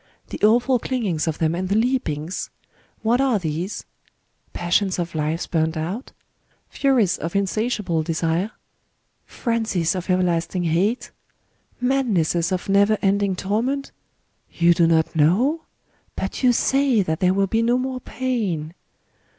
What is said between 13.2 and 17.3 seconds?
torment?... You do not know? But you say that